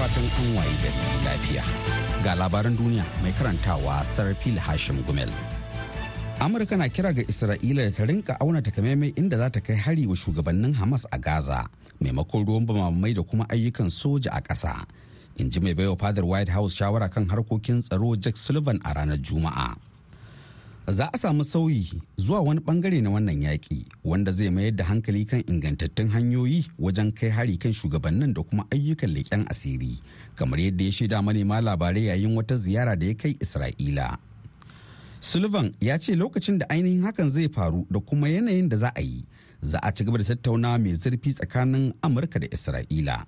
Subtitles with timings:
[0.00, 1.64] fatan an waye gari lafiya.
[2.24, 5.28] Ga labaran duniya mai karantawa Sarfil Hashim Gumel.
[6.40, 10.06] Amurka na kira ga Isra'ila da ta rinka auna takamaimai inda za ta kai hari
[10.08, 11.68] wa shugabannin Hamas a Gaza
[12.00, 14.86] maimakon ruwan bamamai da kuma ayyukan soja a ƙasa.
[15.36, 19.20] In ji mai baiwa fadar White House shawara kan harkokin tsaro Jack Sullivan a ranar
[19.20, 19.76] Juma'a.
[20.92, 25.24] Za a samu sauyi zuwa wani ɓangare na wannan yaƙi wanda zai mayar da hankali
[25.24, 30.00] kan ingantattun hanyoyi wajen kai hari kan shugabannin da kuma ayyukan leƙen asiri
[30.34, 34.18] kamar yadda ya shaida manema labarai yayin wata ziyara da ya kai isra'ila.
[35.20, 39.00] Sullivan ya ce lokacin da ainihin hakan zai faru da kuma yanayin da za a
[39.02, 39.24] yi
[39.62, 43.24] za a ci gaba da tattaunawa mai zurfi tsakanin amurka da isra'ila.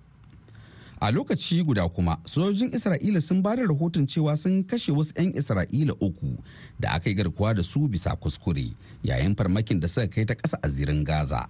[1.02, 5.32] A lokaci guda kuma sojojin isra'ila sun ba da rahoton cewa sun kashe wasu 'yan
[5.34, 6.38] isra'ila uku
[6.80, 8.70] da aka yi garkuwa da su bisa kuskure
[9.02, 11.48] yayin farmakin da suka kai ta ƙasa a zirin gaza.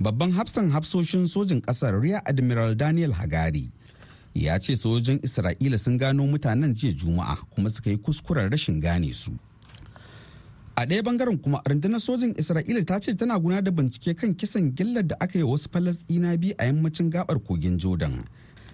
[0.00, 3.68] Babban hafsan hafsoshin sojin ƙasar riya admiral daniel hagari
[4.34, 9.12] ya ce sojojin isra'ila sun gano mutanen jiya juma'a kuma suka yi kuskuren rashin gane
[9.12, 9.36] su.
[10.76, 14.72] A ɗaya ɓangaren kuma rundunar sojin isra'ila ta ce tana guna da bincike kan kisan
[14.74, 18.24] gillar da aka yi wasu falasɗina biyu a yammacin gabar kogin jordan.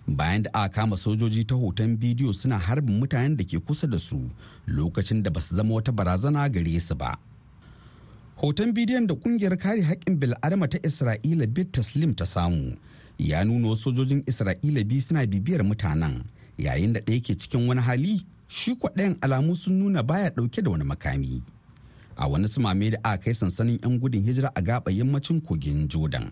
[0.08, 3.98] Bayan da aka kama sojoji ta hoton bidiyo suna harbin mutanen da ke kusa da
[3.98, 4.30] su
[4.66, 7.19] lokacin da ba su zama wata barazana gare su ba.
[8.36, 12.77] Hoton bidiyon da ƙungiyar kare haƙƙin bil'adama ta isra'ila bit taslim ta samu
[13.19, 16.22] ya nuna sojojin isra'ila biyu suna bibiyar mutanen
[16.59, 20.71] yayin da ɗaya ke cikin wani hali shi kwaɗayan alamu sun nuna baya ɗauke da
[20.71, 21.42] wani makami.
[22.16, 26.31] A wani sumame da aka kai sansanin 'yan gudun hijira a gaba yammacin kogin jordan.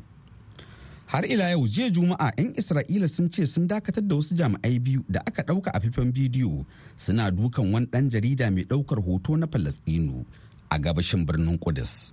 [1.07, 5.05] Har ila yau jiya juma'a 'yan isra'ila sun ce sun dakatar da wasu jami'ai biyu
[5.09, 6.65] da aka ɗauka a fifan bidiyo
[6.97, 10.25] suna dukan wani ɗan jarida mai ɗaukar hoto na falastinu
[10.71, 12.13] a gabashin birnin kudus.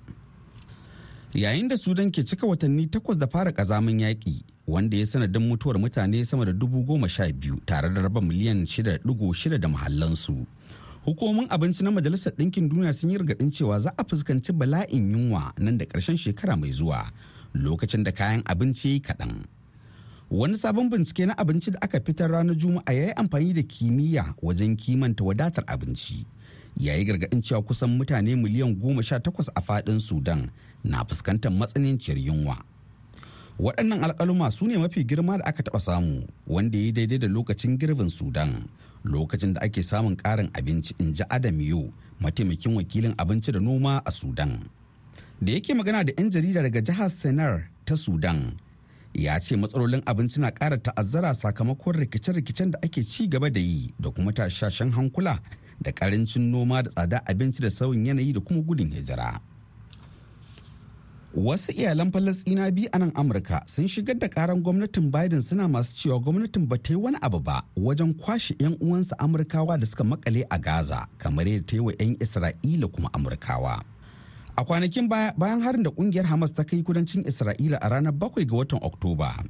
[1.33, 5.79] Yayin da sudan ke cika watanni takwas da fara kazamin yaƙi wanda ya sanadin mutuwar
[5.79, 10.45] mutane sama da dubu goma sha biyu tare da raba miliyan shida da mahallansu
[11.05, 15.53] hukumomin abinci na majalisar ɗinkin duniya sun yi gargaɗin cewa za a fuskanci bala'in yunwa
[15.57, 17.11] nan da ƙarshen shekara mai zuwa
[17.53, 19.43] lokacin da kayan abinci kaɗan.
[20.31, 24.35] Wani sabon bincike na abinci da aka fitar ranar juma'a ya yi amfani da kimiyya
[24.41, 26.25] wajen kimanta wadatar abinci.
[26.77, 30.49] Ya yi gargaɗin cewa kusan mutane miliyan goma sha takwas a faɗin sudan
[30.83, 32.63] na fuskantar matsananciyar yunwa.
[33.59, 37.77] Waɗannan alƙaluma su ne mafi girma da aka taɓa samu wanda ya daidai da lokacin
[37.77, 38.69] girbin sudan
[39.03, 41.89] lokacin da ake samun ƙarin abinci in ji adam yo
[42.21, 44.59] mataimakin wakilin abinci da noma a sudan
[45.41, 48.53] da yake magana da 'yan jarida daga jihar senar ta sudan
[49.13, 53.93] ya ce matsalolin abinci na ƙara ta'azzara sakamakon rikice-rikicen da ake ci gaba da yi
[53.99, 55.39] da kuma tashashen hankula
[55.81, 59.41] da ƙarancin noma da tsada abinci da sauyin yanayi da kuma gudun hijira.
[61.35, 65.95] Wasu iyalan Falasɗina biyu a nan Amurka sun shigar da karan gwamnatin Biden suna masu
[65.95, 70.03] cewa gwamnatin ba ta yi wani abu ba wajen kwashe 'yan uwansa Amurkawa da suka
[70.03, 73.79] makale a Gaza kamar yadda ta yi wa 'yan Isra'ila kuma Amurkawa.
[74.57, 78.43] A kwanakin baya bayan harin da ƙungiyar Hamas ta kai kudancin Isra'ila a ranar bakwai
[78.45, 79.45] ga watan Oktoba,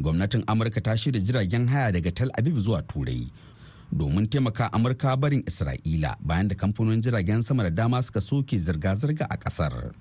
[0.00, 3.28] gwamnatin Amurka ta shirya jiragen haya daga Tel Aviv zuwa Turai
[3.92, 9.26] domin taimaka Amurka barin Isra'ila bayan da kamfanonin jiragen sama da dama suka soke zirga-zirga
[9.28, 9.92] a ƙasar.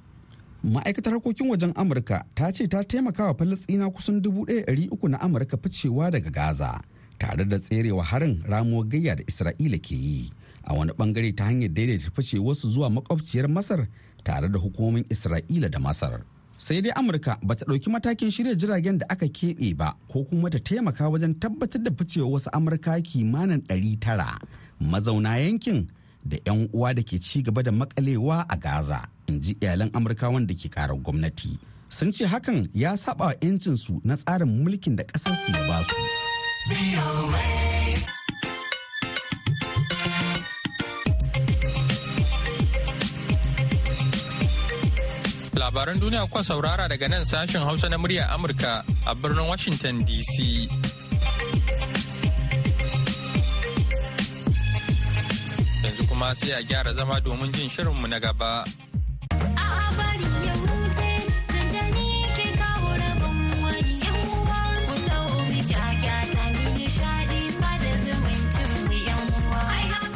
[0.64, 6.12] Ma'aikatar harkokin wajen amurka ta ce ta taimaka wa falastina kusan 1,300 na amurka ficewa
[6.12, 6.82] daga gaza
[7.20, 10.32] tare da tserewa harin ramuwar gayya da isra'ila ke yi
[10.64, 13.88] a wani ɓangare ta hanyar daidaita fice wasu zuwa makwabciyar masar
[14.24, 16.22] tare da hukumomin isra'ila da masar.
[16.58, 20.50] Sai dai amurka ba ta ɗauki matakin shirya jiragen da aka keɓe ba ko kuma
[20.50, 24.40] ta taimaka wajen tabbatar da ficewa wasu amurka kimanin 900
[24.82, 25.86] mazauna yankin
[26.26, 29.06] da 'yan uwa da ke ci gaba da makalewa a gaza.
[29.28, 31.58] In ji iyalan amurkawan da ke karar gwamnati.
[31.90, 35.80] Sun ce hakan ya saba wa 'yancinsu na tsarin mulkin da ƙasar su ya ba
[35.84, 35.96] su.
[45.56, 50.36] Labaran duniya kuwa saurara daga nan sashen hausa na murya amurka a birnin washington dc
[56.16, 58.64] kuma sai a gyara zama domin jin shirinmu na gaba.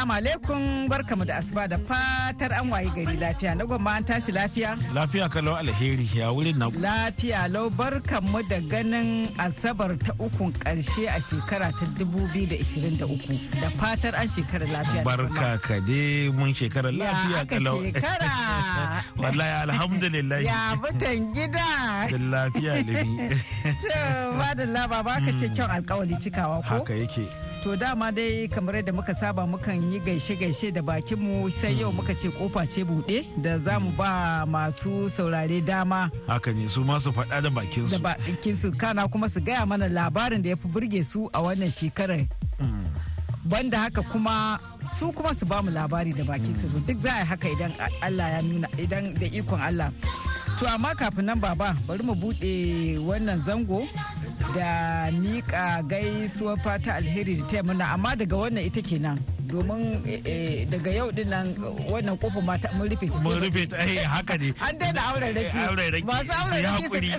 [0.00, 0.79] Assalamu alaikum.
[0.90, 4.70] Barkamu da asuba da fatar an wayi gari lafiya na gwamma an tashi lafiya.
[4.94, 11.06] Lafiya kalau alheri ya wurin na Lafiya lau barkamu da ganin asabar ta ukun ƙarshe
[11.06, 15.04] a shekara ta 2023 da fatar an shekara lafiya.
[15.06, 17.76] Barka ka dai mun shekara lafiya kalau.
[17.86, 18.30] Ya shekara.
[19.22, 20.40] Wallahi alhamdulillah.
[20.42, 21.70] Ya mutan gida.
[22.10, 23.30] Da lafiya limi.
[23.80, 26.82] To ba da laba ba ka ce kyau alkawali cikawa ko?
[26.82, 27.24] Haka yake.
[27.62, 32.14] To dama dai kamar yadda muka saba mukan yi gaishe-gaishe da bakinmu sai yau muka
[32.14, 36.10] ce ƙofa ce buɗe da za mu ba masu saurare dama.
[36.26, 37.90] Haka ne su masu faɗa da bakinsu.
[37.90, 41.70] Da bakinsu kana kuma su gaya mana labarin da ya fi burge su a wannan
[41.70, 42.26] shekarar.
[42.60, 42.86] Mm.
[43.44, 44.58] Banda haka kuma
[44.98, 48.40] su kuma su ba mu labari da bakinsu duk za a haka idan Allah ya
[48.42, 49.90] nuna idan da ikon Allah.
[50.60, 52.52] To amma kafin nan baba bari mu buɗe
[53.00, 53.88] wannan zango
[54.54, 60.02] da miƙa gaisuwar fata alheri da taya muna amma daga wannan ita kenan domin
[60.70, 61.46] daga yau ɗin nan
[61.90, 64.54] wannan ƙofa mata mun rufe ta Mun rufe ta eh haka ne.
[64.60, 66.04] an daina auren rake Auren rake.
[66.06, 67.10] masu auren haƙuri.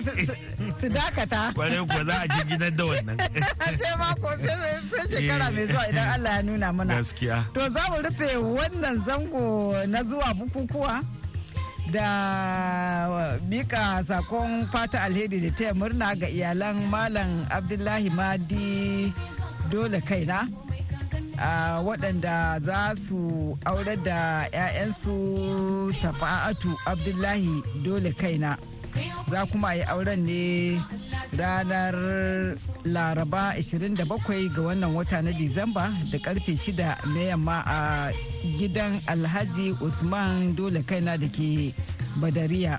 [0.56, 3.16] su- dakata Kwarai kuwa za a ji gidan da wannan.
[3.80, 4.56] sai mako sai
[4.90, 7.38] sai shekara mai zuwa idan Allah ya nuna mana Gaskiya.
[7.54, 9.44] To za mu rufe wannan zango
[9.88, 10.94] na zuwa bukukuwa
[11.92, 19.12] da mika saƙon fata alheri da taya murna ga iyalan Malam Abdullahi Madi
[19.70, 20.48] dole kaina.
[21.38, 23.18] a waɗanda za su
[23.64, 28.58] aurar da 'ya'yansu safa'atu abdullahi dole kaina
[29.32, 30.76] za kuma a yi auren ne
[31.40, 31.96] ranar
[32.84, 33.96] laraba 27
[34.54, 36.76] ga wannan wata na disamba da ƙarfe 6
[37.14, 38.12] na yamma a
[38.58, 41.72] gidan alhaji usman dole kaina da ke
[42.20, 42.76] badariya.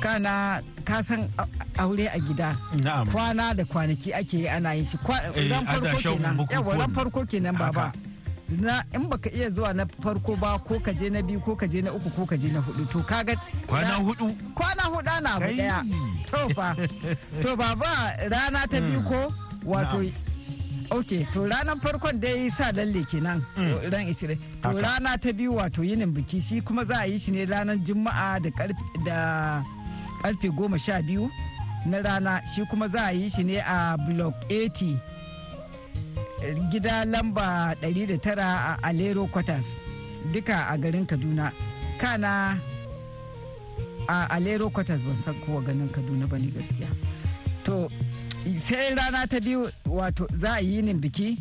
[0.00, 1.28] Kana kasan
[1.76, 2.56] aure a gida?
[3.12, 4.96] Kwana da kwanaki ake yi ana yin shi.
[5.36, 5.66] Eh, ran
[6.96, 7.52] farko kenan.
[7.58, 7.92] baba.
[8.58, 11.66] Na in baka iya zuwa na farko ba ko ka je na biyu ko ka
[11.66, 13.34] je na uku ko ka je na huɗu to kaga
[13.66, 14.34] Kwana huɗu.
[14.54, 15.84] kwana huɗu na abu ɗaya.
[16.30, 16.74] To fa
[17.42, 19.32] to baba rana ta biyu ko
[19.64, 20.02] wato
[20.90, 23.92] ok to ranar farkon dai sa lalle kenan Mm.
[23.92, 24.38] ran ishirin.
[24.62, 27.76] To rana ta biyu wato yinin biki shi kuma za a yi shi ne ranar
[27.78, 28.50] juma'a da
[29.04, 29.62] da
[30.22, 31.30] ƙarfe goma sha biyu
[31.86, 32.42] na rana.
[32.54, 34.98] Shi kuma za a yi shi ne a block 80
[36.70, 39.66] gida lamba 109 a alero quarters
[40.32, 41.52] duka a garin kaduna.
[41.98, 42.58] Kana
[44.08, 46.88] a alero quarters ban san kowa ganin kaduna ba ne gaskiya.
[47.64, 47.88] To
[48.66, 51.36] sai rana ta biyu wato za a yi nin biki.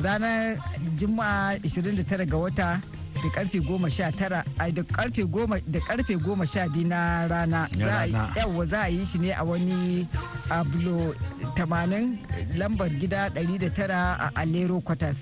[0.00, 0.56] Ranar
[0.98, 2.80] juma'a 29 ga wata
[3.22, 7.68] da ƙarfe 19 ai da ƙarfe 10 da ƙarfe 12 na rana.
[7.76, 8.32] Na za a yi- rana.
[8.36, 10.06] yawwa za a yi shi ne a wani
[10.50, 11.14] ablo
[11.54, 12.18] 80
[12.56, 15.18] lambar gida 109 a alero quarters.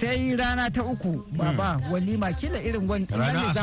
[0.00, 3.54] Sai rana ta uku baba walima kila irin wani ranar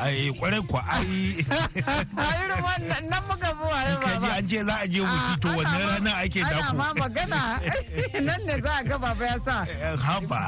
[0.00, 1.44] ai ƙwarai kwa ai.
[2.22, 4.34] A irin wannan nan muka yau kaji baba.
[4.38, 7.40] an ce za a je wuki to Ana wannan ranar ake ana dako ma magana.
[8.26, 9.56] Nan ne za a ga baba ya sa.
[9.66, 10.40] Eh, haba.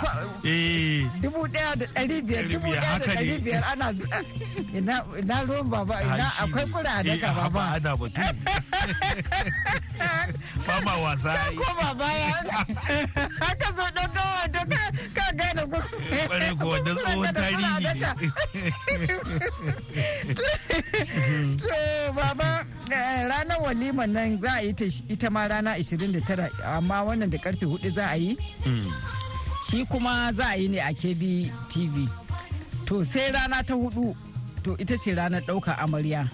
[0.44, 1.02] Eh.
[1.22, 3.86] Dubu ɗaya da dari biyar dubu ɗaya da dari biyar ana
[4.78, 7.74] ina ina ruwan baba ina akwai kura a Eh, daka haba baba.
[7.76, 8.20] ana batu
[10.66, 12.30] ba ma wasa ko baba ya
[13.40, 14.82] haka zo gawa to ka
[15.16, 15.78] ka gane ku.
[16.28, 17.74] Kwarai ko wannan tsohon tarihi
[21.58, 26.98] to baba eh, ranar waliman nan za a yi ta ita ma rana 29 amma
[27.06, 28.92] wannan da ƙarfe 4 za a yi Mm.
[29.70, 31.22] shi kuma za a yi ne a KB
[31.70, 32.08] TV.
[32.86, 34.14] To sai rana ta huɗu
[34.64, 36.28] to ita ce ranar ɗauka amarya.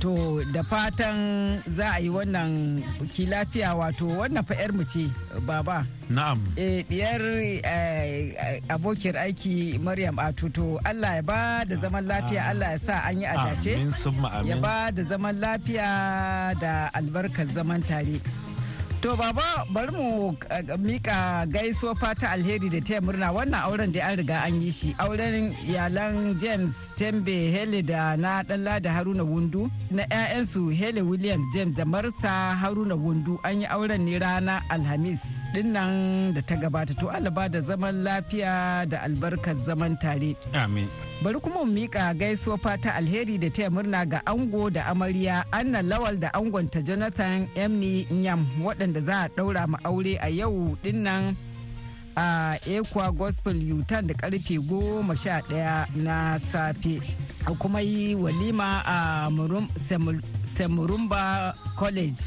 [0.00, 5.08] To da fatan za a yi wannan buki lafiya wato wannan fa 'yar mu ce
[5.48, 5.86] baba.
[6.10, 7.22] na'am E, diyar
[7.64, 13.20] eh, abokiyar aiki Maryam Atuto Allah ya ba da zaman lafiya Allah ya sa an
[13.20, 13.72] yi adace.
[13.74, 15.88] ya amin ba da zaman lafiya
[16.60, 18.20] da albarkar zaman tare.
[19.04, 23.28] To baba bari mu uh, mika gaisuwa fata alheri da taya murna.
[23.32, 24.96] Wannan auren da an riga an yi shi.
[24.98, 31.46] Auren iyalan James Tembe Hele da na Dalla da Haruna Wundu na 'ya'yansu Hele Williams
[31.54, 33.38] James da Marsa Haruna Wundu.
[33.44, 35.22] An yi auren ne rana Alhamis
[35.54, 35.92] ɗin nan
[36.34, 36.92] da ta gabata.
[36.98, 40.34] To Allah ba da zaman lafiya da albarkar zaman tare.
[40.56, 40.88] amin.
[41.22, 45.80] Bari kuma mu mika gaisuwa fata alheri da taya murna ga ango da amarya anna
[45.82, 51.02] lawal da angonta jonathan emni nyam waɗanda za a ɗaura ma aure a yau ɗin
[51.02, 51.36] nan
[52.16, 57.00] a ekwa gospel yutan da ƙarfe goma sha ɗaya na safe.
[57.46, 59.28] A kuma yi walima a
[60.56, 62.20] semurumba college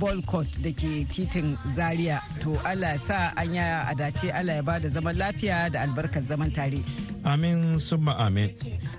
[0.00, 2.22] ball court da ke titin zaria.
[2.40, 6.50] To allah sa an ya adace allah ya ba da zaman lafiya da albarkar zaman
[6.50, 6.80] tare.
[7.24, 8.50] Amin summa amin.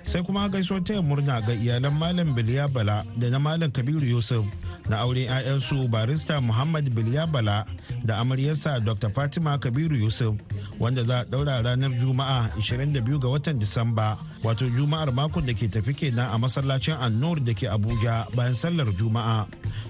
[0.02, 4.46] Sai kuma gaisuwar taya murna ga iyalan malam biliya bala da na malam kabiru yusuf.
[4.88, 7.66] Na aure 'ya'yansu barista muhammad biliya bala
[8.04, 9.10] da amaryarsa dr.
[9.10, 10.34] Fatima kabiru yusuf
[10.78, 15.66] wanda za a daura ranar juma'a 22 ga watan disamba wato juma'ar makon da ke
[15.68, 19.46] tafi kenan a masallacin annur da ke abuja bayan sallar juma'a.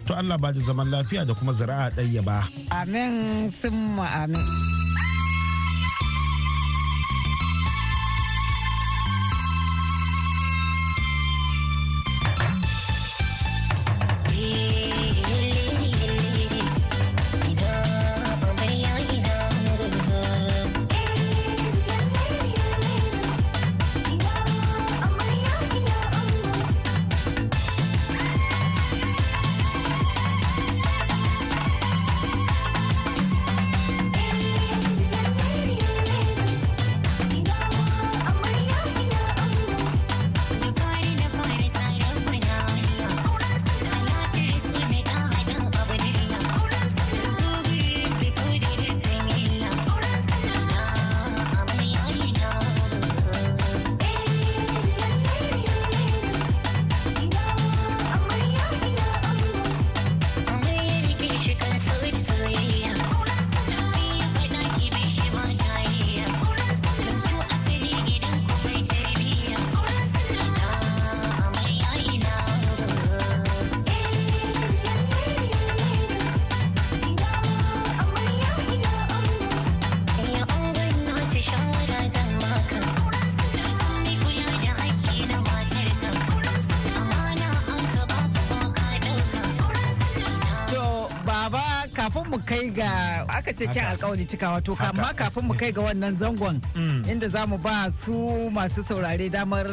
[0.06, 2.48] To allah ba da zaman lafiya da kuma zara'a ɗaya ba.
[2.70, 4.75] Amin sun amin.
[93.36, 97.04] Aka ce kyan alkawari cikawa to kama kafin mu kai ga wannan zangon mm.
[97.10, 98.16] inda za mu ba su
[98.50, 99.66] masu saurare damar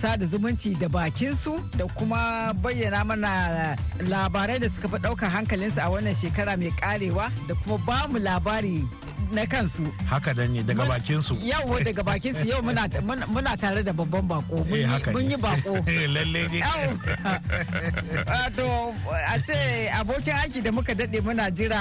[0.00, 5.90] sada zumunci da bakinsu da kuma bayyana mana labarai da suka fi ɗaukar hankalinsu a
[5.90, 8.86] wannan shekara mai karewa da kuma ba mu labari
[9.32, 9.84] na kansu.
[10.08, 11.34] Haka dan ne daga bakin su.
[11.42, 14.64] Yau daga bakin su yau muna tare da babban bako.
[15.12, 15.72] Mun yi bako.
[16.14, 16.60] Lalle ne.
[18.32, 21.80] Wato a ce abokin aiki da muka daɗe muna jira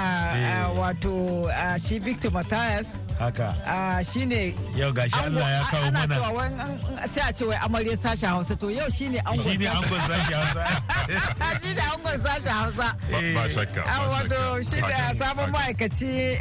[0.79, 1.47] wato
[1.83, 2.85] shi Victor Matthias.
[3.19, 3.55] Haka.
[3.65, 7.07] A shine yau gashi Allah ya kawo mana.
[7.13, 10.65] sai a ce wai amarya sashen Hausa to yau shine angon shine angon sashen Hausa.
[11.61, 12.87] Shine angon sashen Hausa.
[13.35, 13.81] Ba shakka
[14.11, 16.39] wato shi da sabon ma'aikaci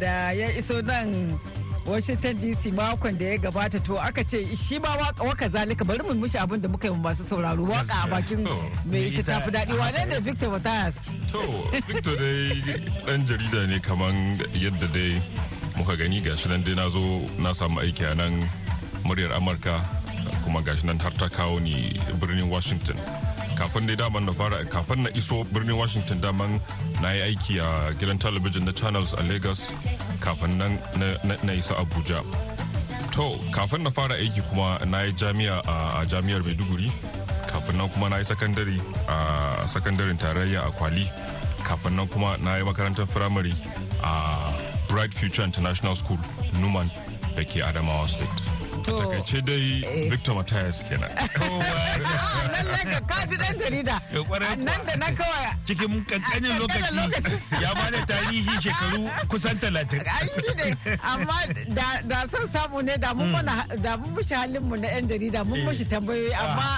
[0.00, 1.38] da ya iso nan
[1.86, 6.14] Washington DC makon da ya gabata to aka ce shi ma waƙa zalika bari mu
[6.14, 8.42] mishi abin da muka yi masu sauraro waƙa a bakin
[8.84, 9.78] mai ita tafi daɗi.
[9.78, 10.94] Wane ne Victor Matthias?
[11.30, 11.38] To
[11.86, 12.58] Victor dai
[13.06, 15.22] dan jarida ne kaman yadda dai
[15.76, 17.00] muka gani gashi nan dai na zo
[17.38, 18.48] na samu aiki a nan
[19.04, 19.74] muryar amurka
[20.44, 22.96] kuma gashi nan har ta kawo ni birnin washington.
[23.56, 26.60] Kafin dai daman na fara kafin na iso birnin washington daman
[27.02, 29.70] na yi aiki a gidan talabijin na channels a lagos
[30.24, 30.72] kafin nan
[31.44, 32.20] na isa abuja.
[33.16, 35.56] To kafin na fara aiki kuma na yi jami'a
[36.00, 36.88] a jami'ar maiduguri
[37.48, 38.76] kafin nan kuma na yi sakandare
[39.08, 39.16] a
[39.72, 41.06] sakandaren tarayya a kwali
[41.64, 43.52] kafin nan kuma na yi makarantar firamare
[44.04, 44.12] a
[44.96, 46.16] bright future international school
[46.60, 46.88] numan
[47.36, 48.65] da ke adamawa state.
[48.88, 50.08] A taƙaice dai eh.
[50.10, 51.10] victor matthias kenan.
[52.52, 53.96] Lallai ka kaji dan jarida.
[54.58, 55.50] Nan da nan kawai.
[55.66, 60.02] Cikin kankanin lokaci ya ba da tarihi shekaru kusan talatin.
[61.02, 61.38] Amma
[62.06, 65.44] da son samu ne da mun mana da mun mushi halin mu na yan jarida
[65.46, 66.70] mun mushi tambayoyi amma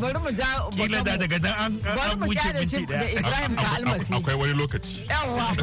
[0.00, 4.36] bari mu ja kila da daga dan an wuce minti da Ibrahim ka almasi akwai
[4.40, 4.94] wani lokaci.
[5.10, 5.54] Yawa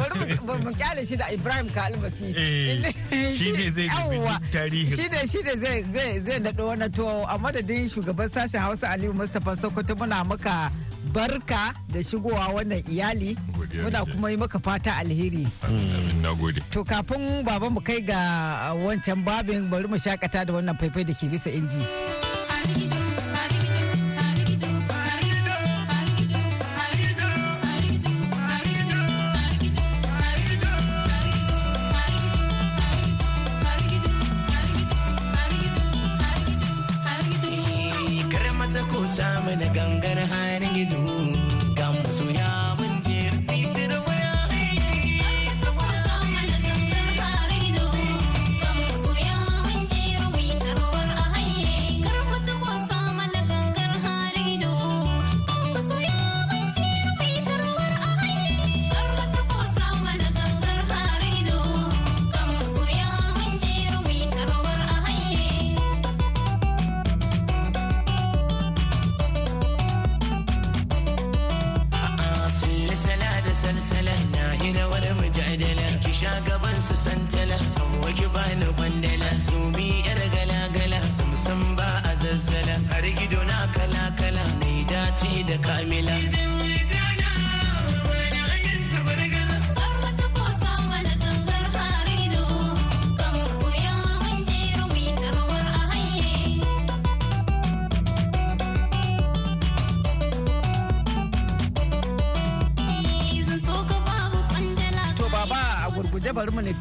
[0.46, 2.26] bari mu ƙyale shi da Ibrahim ka almasi
[3.38, 3.88] shi ne zai
[4.52, 8.90] tarihi shi ne shi ne zai zai naɗo wani to a madadin shugaban sashen hausa
[8.90, 10.70] aliyu mustapha sokoto muna maka
[11.12, 13.36] barka da shigowa wannan iyali.
[13.82, 15.48] Muna kuma yi maka fata alheri.
[16.70, 18.20] To kafin baba mu kai ga
[18.74, 21.80] wancan babin bari mu shakata da wannan faifai da ke bisa inji.
[39.48, 40.17] mana gangana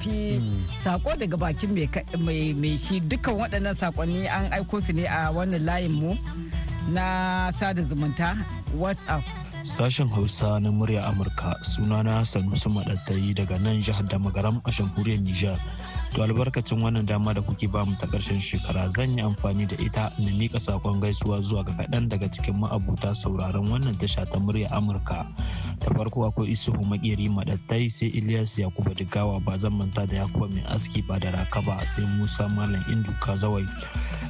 [0.07, 0.41] mu nufi
[0.83, 1.69] sako daga bakin
[2.59, 6.15] mai shi dukkan waɗannan saƙonni an aiko su ne a wannan layin mu
[6.87, 8.37] na sada zumunta
[8.73, 9.23] whatsapp.
[9.67, 15.19] Sashen Hausa na murya Amurka sunana Sanusi Maɗattayi daga nan jihar da magaram a jamhuriyar
[15.19, 15.59] Nijar.
[16.15, 19.75] To albarkacin wannan dama da kuke ba mu ta ƙarshen shekara zan yi amfani da
[19.75, 24.39] ita na miƙa saƙon gaisuwa zuwa ga kaɗan daga cikin ma'abuta sauraron wannan tasha ta
[24.39, 25.27] murya Amurka.
[25.83, 30.47] Da farko akwai Isuhu Makeri Maɗattai sai Ilyas Yakuba Digawa ba zan manta da Yakuba
[30.47, 33.67] mai aski ba da raka ba sai Musa Malam Indu Kazawai.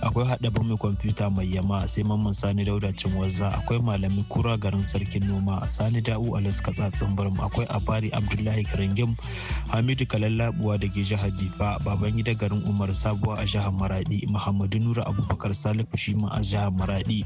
[0.01, 4.81] Akwai haɗa mai kwamfuta mai yama sai Mamman Sani Dauda Cinwazza akwai Malami Kura garin
[4.83, 9.15] Sarkin noma sani da'u alaska tsatsin birnin akwai abari abdullahi karingim
[9.67, 14.79] hamidu kalallabuwa da ke jihar difa baban gida garin umar sabuwa a jihar maradi muhammadu
[14.79, 17.25] nura abubakar salifu shi ma a jihar maradi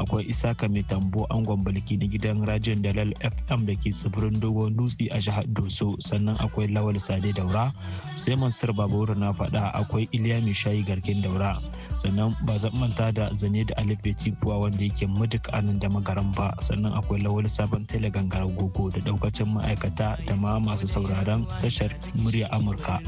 [0.00, 4.72] akwai isaka mai tambo angon balki na gidan rajin dalal fm da ke tsibirin dogon
[4.76, 7.68] dutse a jihar doso sannan akwai lawal sade daura
[8.16, 11.60] sai mansur babur na faɗa akwai iliya mai shayi garkin daura
[12.00, 14.00] sannan ba zan manta da zane da alif
[14.42, 18.90] wanda yake muduk a nan da magaran ba sannan akwai lawal sabon tele gangara gogo
[18.92, 23.00] da daukacin ma'aikata da ma masu sauraron tashar murya amurka.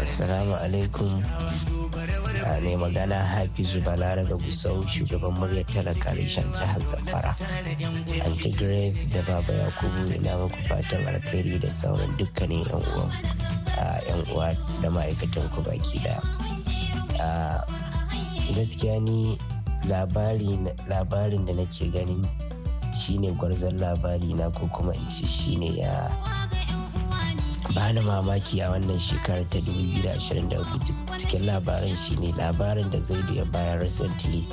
[0.00, 1.20] Assalamu alaikum.
[2.64, 7.36] Ne magana hafizu balarabe gusau shugaban muryar talaka reshen jihar zamfara.
[8.24, 13.06] Anti grace da baba yakubu ina muku fatan alkhairi da sauran dukkanin yan uwa
[14.08, 14.48] yan uwa
[14.80, 16.16] da ma'aikatan ku baki da
[18.56, 19.36] gaskiya ni
[19.86, 22.26] labarin da nake ganin
[22.94, 26.10] shine gwarzon labari na ko kuma in ce shine ya
[27.74, 33.80] bani mamaki a wannan shekarar ta 2023 cikin labarin shine labarin da zai ya bayar
[33.80, 34.44] recently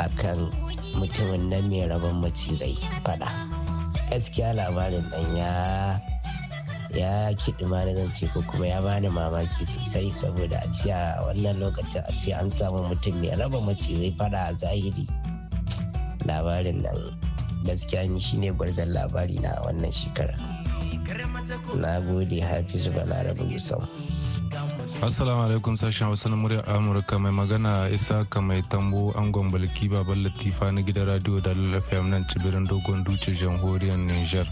[0.00, 0.50] akan
[0.98, 3.28] mutumin nan mai rabon macizai fada
[4.10, 5.52] gaskiya labarin nan ya
[6.94, 11.22] ya kiɗi ma zan ce ko kuma ya bani mamaki sosai saboda a ce a
[11.26, 15.06] wannan lokacin a ce an samu mutum mai raba macizai fada a zahiri.
[16.26, 17.18] Labarin nan
[17.64, 20.38] gaskiya ni shine gwarzon labari na wannan shekarar.
[21.76, 23.82] Na gode hafizu balarabe gusau.
[25.02, 27.18] Assalamu alaikum sashen Hausa na murya Amurka.
[27.18, 31.50] Mai magana isa ka mai tambo angon balki baban latifa na gidan radio da
[31.90, 34.46] FM nan tsibirin dogon duce jamhuriyar Niger.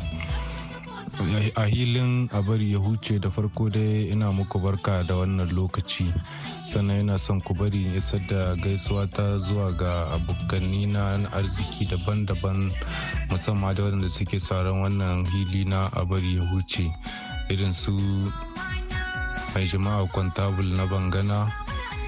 [1.57, 6.13] A hilin a bari ya huce da farko dai ina muku barka da wannan lokaci.
[6.67, 12.73] Sannan yana son ku bari isar da gaisuwa ta zuwa ga abokanni na arziki daban-daban
[13.31, 16.91] musamman da waɗanda suke sauran wannan hili na a bari ya huce.
[17.51, 17.93] Irin su
[19.55, 21.53] mai jama'a kwantabul na bangana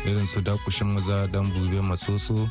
[0.07, 2.49] irin su dakushin maza dan bube matsoso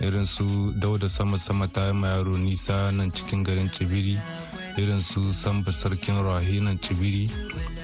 [0.00, 4.18] irin su dauda sama-sama ta yaro nisa nan cikin garin tsibiri
[4.76, 7.30] irin su samba sarkin rahi nan tsibiri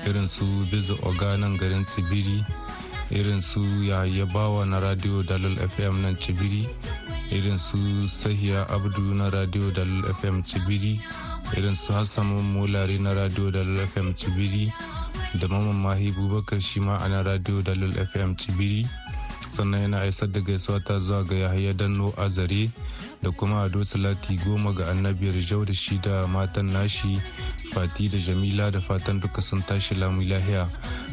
[0.09, 2.45] irin su bizu oga nan garin tsibiri
[3.11, 6.69] irin su yaya bawa na radio dalil fm nan cibiri
[7.31, 7.79] irin su
[8.09, 11.01] sahiya abdu na radio dalil fm cibiri
[11.57, 14.73] irin su hassan mulari na radio dalil fm cibiri
[15.41, 18.87] da maman mahi bubakar shi ma a na radio dalil fm cibiri
[19.53, 22.71] sannan yana aisar da gaisuwa ta zuwa ga yahaya danno azare
[23.23, 27.21] da kuma ado salati goma ga annabiyar jau da shi da matan nashi
[27.75, 30.67] fati da jamila da fatan duka sun tashi lamu lahiya.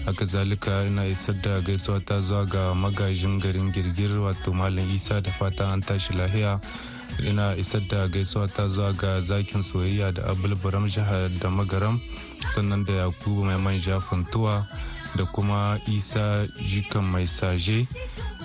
[0.05, 5.21] Haka zalika ina isar da gaisuwa ta zuwa ga magajin garin girgir wato malam isa
[5.21, 6.59] da fatan an tashi lahiya.
[7.27, 11.99] Ina isar da gaisuwa ta zuwa ga zakin soyayya da abulbaram jihar da magaram
[12.55, 14.65] sannan da yakubu mai manja funtuwa
[15.15, 17.85] da kuma isa jikan mai saje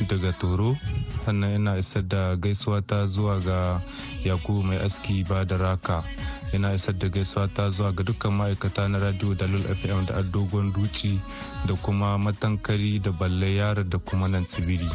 [0.08, 0.76] daga toro.
[1.24, 3.80] Sannan ina isar da gaisuwa ta zuwa ga
[4.24, 6.02] yakubu mai aski ba da raka.
[6.52, 10.22] Ina isar da gaisuwa ta zuwa ga dukkan ma'aikata na radio da lul fm da
[10.22, 11.20] dogon duci
[11.66, 14.88] da kuma matankari da balle yara da kuma nan tsibiri.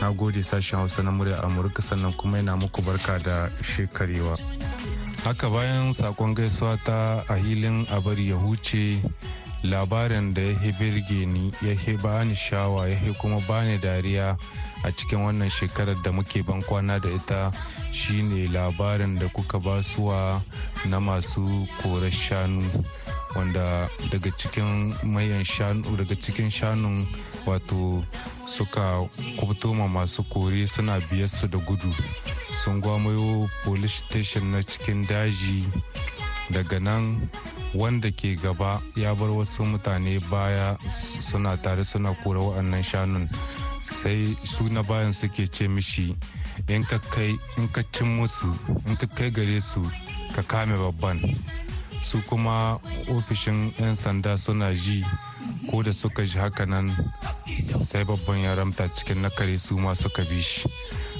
[0.00, 4.38] Na gode sashen hausa na murya amurka sannan kuma yana muku barka da shekarewa.
[5.24, 9.02] Haka bayan saƙon gaisuwa ta a hilin abari ya huce
[9.62, 14.36] labarin da ya birge ni ya bani shawa ya kuma bani dariya
[14.84, 17.52] a cikin wannan shekarar da muke ban kwana da ita
[17.92, 20.42] shine labarin da kuka basuwa
[20.88, 22.62] na masu korar shanu.
[23.36, 27.06] Wanda daga cikin mayan shanu daga cikin shanun
[27.46, 28.04] wato
[28.46, 31.92] suka kubto ma masu kore suna biyar su da gudu.
[32.64, 35.64] Sun gwamayo police station na cikin daji.
[36.50, 37.28] Daga nan
[37.74, 40.76] wanda ke gaba ya bar wasu mutane baya
[41.20, 43.24] suna tare suna kora wa'annan shanun.
[43.82, 46.16] Sai su na bayan suke ce mishi
[46.68, 46.98] in ka
[47.92, 48.48] cin musu
[48.86, 49.82] in ka kai gare su
[50.34, 51.20] ka kame babban.
[52.02, 55.04] Su kuma ofishin 'yan sanda suna ji
[55.70, 56.88] ko da suka ji haka nan
[57.82, 60.68] sai babban ya ramta cikin nakare su ma suka bi shi.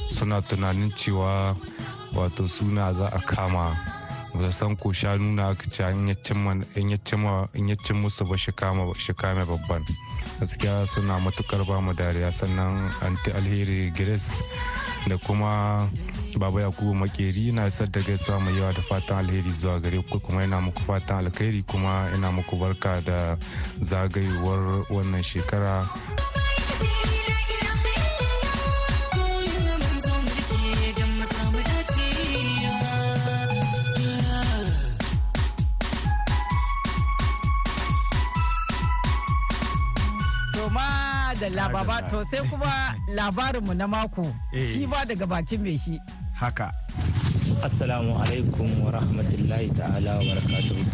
[0.08, 1.56] Suna tunanin cewa
[2.14, 3.97] wato suna za a kama.
[4.34, 6.06] Ba san ko shanu na aka ce in
[7.68, 9.84] ya musu ba shi kame babban.
[10.40, 14.40] Gaskiya suna matuƙar ba mu dariya sannan anti alheri grace
[15.08, 15.88] da kuma
[16.38, 20.20] baba yakubu makeri na isar da gaisuwa mai yawa da fatan alheri zuwa gare ku
[20.20, 23.36] kuma yana muku fatan alheri kuma ina muku barka da
[23.80, 25.86] zagayowar wannan shekara.
[41.34, 42.02] Da lababa.
[42.10, 44.24] To sai kuma labarinmu na mako.
[44.52, 45.98] Shi ba daga bakin mai shi.
[46.34, 46.72] Haka.
[47.62, 50.84] Assalamu alaikum wa rahmatullahi ta'ala wa barakatuhu.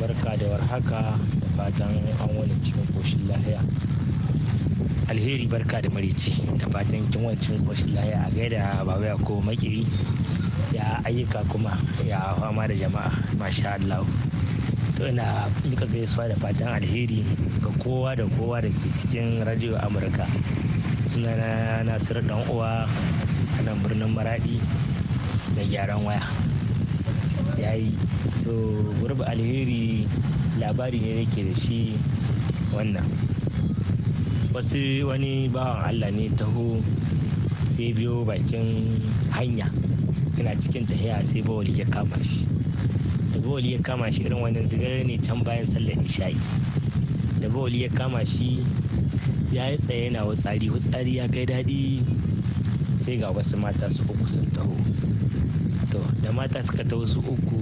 [0.00, 3.60] Barka da warhaka da fatan an wani cikin koshin lahiya.
[5.08, 8.26] Alheri barka da marici da fatan kin wani cikin koshin lahiya.
[8.26, 9.86] A gaida baba ko makiri
[10.72, 11.74] ya ayyuka kuma
[12.06, 13.10] ya fama da jama'a.
[13.38, 14.06] Masha Allah.
[14.96, 17.24] To ina mika gaisuwa da fatan alheri
[17.82, 20.26] kowa da kowa da ke cikin radio amurka.
[20.98, 24.60] Sunana nasiru dan uwa a nan birnin maradi
[25.56, 26.22] da gyaran waya.
[27.58, 27.92] Yayi
[28.42, 28.52] to
[29.00, 30.08] gurbi alheri
[30.58, 31.98] labari ne yake da shi
[32.72, 33.04] wannan.
[34.52, 36.80] Wasu wani bawan allah ne taho
[37.76, 39.68] sai biyo bakin hanya.
[40.36, 42.46] Yana cikin tahiya sai bawali ya kama shi.
[43.32, 46.36] Da bawali ya kama shi irin wannan dare ne can bayan sallar isha'i.
[47.40, 48.64] Da bawali ya kama shi
[49.52, 52.02] ya yi tsaye yana wutsari wutsari ya kai daɗi
[53.00, 54.74] sai ga wasu mata su uku sun taho.
[55.94, 57.60] To da mata suka taho su uku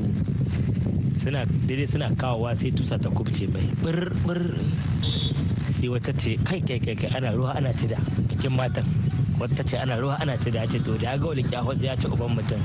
[1.17, 3.69] suna daidai suna kawowa sai tusa ta kubce mai.
[3.85, 4.09] Bir
[5.77, 7.97] sai wata ce kai kai kai kai ana ruwa ana cida
[8.33, 8.85] cikin matan.
[9.39, 10.65] Wata ce ana ruwa ana cida.
[10.67, 12.61] Ce to da ya ga wani kyahos ya ci uban mutum.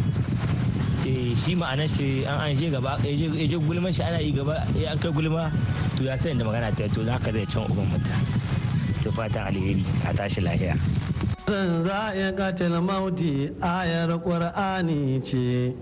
[1.35, 4.95] Shi ma'anar shi an an je gaba ya je gulman shi ana yi gaba ya
[4.95, 5.51] kai gulma.
[5.99, 9.83] To ya sani da magana ta to haka zai can uban mutum to fatan alheri
[10.07, 10.79] a tashi lahiya.
[11.47, 15.75] Zan za a katil mauti ayar ƙur'ani ce.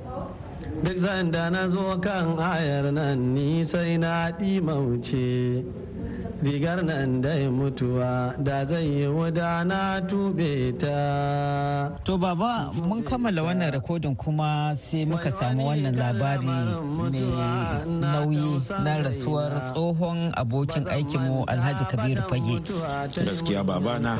[0.83, 5.63] Duk sanda na zo kan ayar nan ni sai na ɗi mauce.
[6.43, 9.07] Rigar nan dai mutuwa da zai yi
[9.69, 11.89] na tube ta.
[12.05, 16.45] To baba mun kammala wannan rikodin kuma sai muka samu wannan labari
[16.97, 17.21] mai
[18.01, 22.55] nauyi na rasuwar tsohon abokin aikinmu Alhaji Kabiru Fage.
[23.25, 24.13] Gaskiya baba na.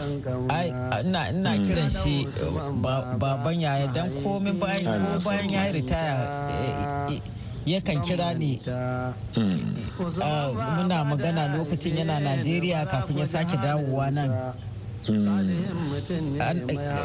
[1.01, 2.15] Ina kiran shi
[3.21, 6.15] baban yaya dan komai bayan ya yi ritaya
[7.67, 8.59] yakan kira ni.
[10.77, 14.31] Muna magana lokacin yana najeriya kafin ya sake dawowa nan.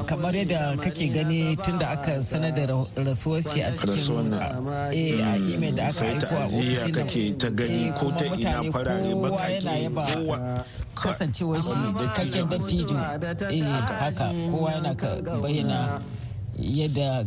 [0.07, 2.67] Kamar yadda kake gani tun da aka sanar da
[3.03, 8.11] rasuwar shi a cikin a email da aka aiko a ofishin kake ta gani ko
[8.11, 12.97] ta ina farare bakaki kowa kasancewar shi cikakken dattijo.
[13.51, 14.27] Eh haka.
[14.51, 14.95] Kowa yana
[15.43, 16.03] bayyana
[16.59, 17.25] yadda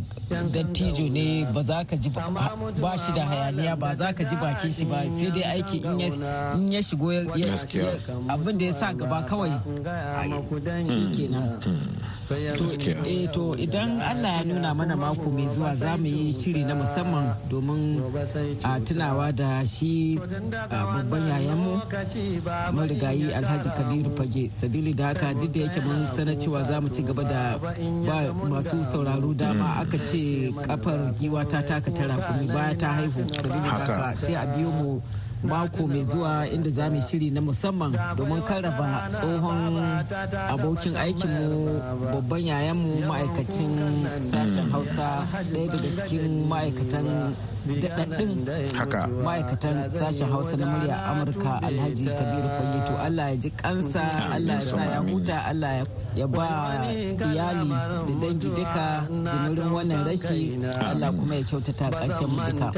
[0.52, 4.72] dattijo ne ba za ka ji ba shi da hayaniya ba za ka ji bakin
[4.72, 5.02] shi ba.
[5.02, 7.10] Sai dai aiki in ya shigo
[8.28, 9.52] abin da ya sa gaba kawai
[10.86, 11.58] shi kenan.
[13.32, 17.34] to idan allah ya nuna mana mako mai zuwa za mu yi shiri na musamman
[17.48, 18.02] domin
[18.64, 20.18] a tunawa da shi
[20.70, 21.82] babban yayanmu
[22.72, 24.50] marigayi alhaji kabiru fage.
[24.50, 28.32] Sabili da haka duk da yake mun sanar cewa za mu ci gaba da ba
[28.48, 33.24] masu sauraro dama aka ce kafar giwa ta taka ta rakumi baya ta haihu.
[34.20, 35.02] Sai a biyo mu
[35.42, 40.04] mako mai zuwa inda za mu shiri na musamman domin karraba tsohon
[40.48, 41.80] abokin aikinmu
[42.12, 47.34] babban yayanmu ma'aikacin sashen hausa ɗaya daga cikin ma'aikatan
[47.82, 48.30] daɗaɗɗun
[49.24, 54.02] ma'aikatan sashen hausa na murya amurka alhaji kabiru fayyato allah ya ji kansa
[54.34, 55.72] allah ya sa ya huta allah
[56.14, 56.48] ya ba
[57.32, 57.68] iyali
[58.06, 58.86] da dangi duka
[59.26, 60.56] jimirin wannan rashi.
[60.80, 62.72] Allah kuma ya kyautata ƙarshen mu duka.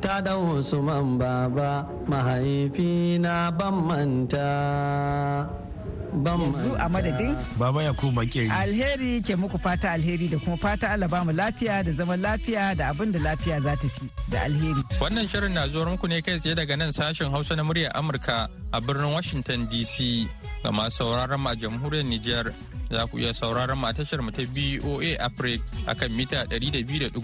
[0.00, 5.63] Ta ɗau man baba mahaifina ban manta.
[6.22, 10.90] Yanzu a madadin baba ya kuma ke alheri ke muku fata alheri da kuma fata
[10.90, 14.38] Allah ba mu lafiya da zaman lafiya da abin da lafiya za ta ci da
[14.46, 14.82] alheri.
[15.00, 18.48] Wannan shirin na zuwa muku ne kai tsaye daga nan sashen hausa na muryar amurka
[18.72, 20.28] a birnin washington dc
[20.62, 22.46] ga masu sauraron ma jamhuriyar niger
[22.94, 27.18] za ku iya sauraron mu a tashar mu ta BOA Africa akan mita 200.5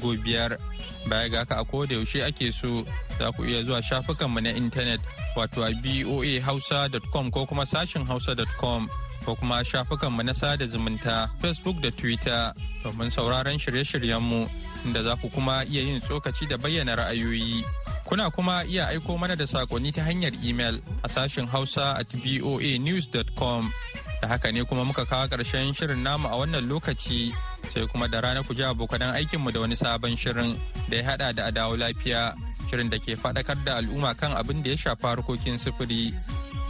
[1.07, 2.83] baya ga haka a koda yaushe ake so
[3.19, 4.99] za ku iya zuwa shafukan mu na intanet
[5.39, 8.91] wato a boahausa.com ko kuma sashin hausa.com
[9.25, 12.51] ko kuma shafukan mu na sada zumunta Facebook da Twitter
[12.83, 14.51] domin sauraron shirye-shiryen mu
[14.85, 17.63] inda za ku kuma iya yin tsokaci da bayyana ra'ayoyi.
[18.09, 23.71] Kuna kuma iya aiko mana da saƙonni ta hanyar email a sashin hausa at boanews.com
[24.21, 27.33] da haka ne kuma muka kawo ƙarshen shirin namu a wannan lokaci
[27.75, 31.33] sai kuma da rana ku ji abokanan aikinmu da wani sabon shirin da ya hada
[31.33, 32.35] da adawo lafiya
[32.71, 36.13] shirin da ke faɗakar da al'umma kan abin da ya shafa harkokin sufuri.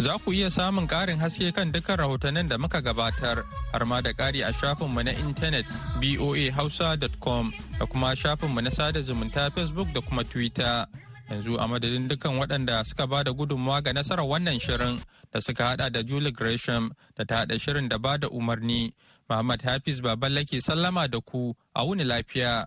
[0.00, 4.12] Za ku iya samun ƙarin haske kan dukkan rahotannin da muka gabatar har ma da
[4.12, 5.66] ƙari a shafinmu na intanet
[6.00, 10.86] boahausa.com da kuma shafinmu na sada zumunta facebook da kuma twitter.
[11.30, 15.00] Yanzu a madadin dukkan waɗanda suka ba da gudunmawa ga nasarar wannan shirin
[15.32, 18.92] da suka hada da Julie Gresham da ta hada shirin da ba da umarni.
[19.28, 22.66] Muhammad Hafiz Baballa ke sallama da ku a wuni lafiya.